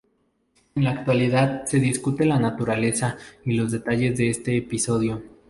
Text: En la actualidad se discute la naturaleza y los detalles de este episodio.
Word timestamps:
En 0.73 0.83
la 0.83 0.89
actualidad 0.89 1.65
se 1.67 1.79
discute 1.79 2.25
la 2.25 2.39
naturaleza 2.39 3.17
y 3.45 3.51
los 3.51 3.71
detalles 3.71 4.17
de 4.17 4.31
este 4.31 4.57
episodio. 4.57 5.21